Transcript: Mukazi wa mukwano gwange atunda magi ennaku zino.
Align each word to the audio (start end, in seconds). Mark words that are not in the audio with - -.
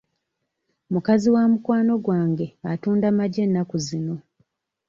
Mukazi 0.93 1.27
wa 1.35 1.43
mukwano 1.51 1.93
gwange 2.05 2.47
atunda 2.73 3.07
magi 3.17 3.39
ennaku 3.45 3.75
zino. 3.85 4.15